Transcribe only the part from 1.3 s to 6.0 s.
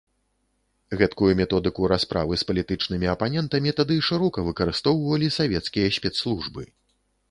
методыку расправы з палітычнымі апанентамі тады шырока выкарыстоўвалі савецкія